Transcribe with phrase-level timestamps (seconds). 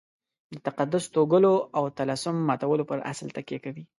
[0.53, 3.83] د تقدس توږلو او طلسم ماتولو پر اصل تکیه کوي.